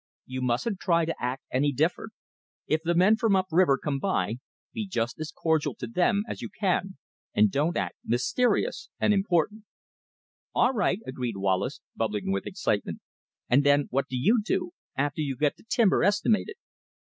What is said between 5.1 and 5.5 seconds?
as